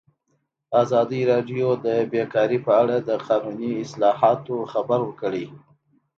ازادي 0.81 1.21
راډیو 1.31 1.67
د 1.85 1.87
بیکاري 2.11 2.59
په 2.65 2.71
اړه 2.81 2.95
د 3.09 3.09
قانوني 3.27 3.71
اصلاحاتو 3.85 4.55
خبر 4.71 4.99
ورکړی. 5.03 5.45